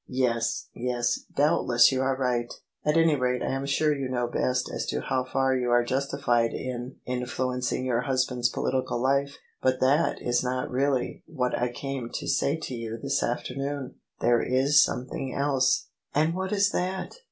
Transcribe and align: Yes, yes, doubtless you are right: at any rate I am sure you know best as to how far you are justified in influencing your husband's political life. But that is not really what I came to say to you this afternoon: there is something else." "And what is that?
Yes, 0.09 0.67
yes, 0.73 1.19
doubtless 1.35 1.91
you 1.91 2.01
are 2.01 2.17
right: 2.17 2.51
at 2.83 2.97
any 2.97 3.15
rate 3.15 3.43
I 3.43 3.51
am 3.51 3.67
sure 3.67 3.95
you 3.95 4.09
know 4.09 4.25
best 4.25 4.67
as 4.73 4.87
to 4.87 4.99
how 4.99 5.23
far 5.23 5.55
you 5.55 5.69
are 5.69 5.83
justified 5.83 6.53
in 6.55 6.95
influencing 7.05 7.85
your 7.85 8.01
husband's 8.01 8.49
political 8.49 8.99
life. 8.99 9.37
But 9.61 9.79
that 9.81 10.19
is 10.19 10.43
not 10.43 10.71
really 10.71 11.21
what 11.27 11.55
I 11.55 11.71
came 11.71 12.09
to 12.15 12.27
say 12.27 12.57
to 12.63 12.73
you 12.73 12.97
this 12.99 13.21
afternoon: 13.21 13.97
there 14.21 14.41
is 14.41 14.83
something 14.83 15.35
else." 15.35 15.89
"And 16.15 16.33
what 16.33 16.51
is 16.51 16.71
that? 16.71 17.19